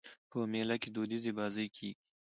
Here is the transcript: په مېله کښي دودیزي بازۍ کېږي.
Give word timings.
په 0.29 0.37
مېله 0.51 0.75
کښي 0.81 0.89
دودیزي 0.95 1.31
بازۍ 1.37 1.67
کېږي. 1.75 1.99